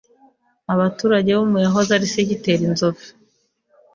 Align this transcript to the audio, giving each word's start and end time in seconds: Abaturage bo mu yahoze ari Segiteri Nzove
Abaturage 0.73 1.31
bo 1.37 1.43
mu 1.51 1.57
yahoze 1.65 1.89
ari 1.93 2.07
Segiteri 2.15 2.65
Nzove 2.73 3.05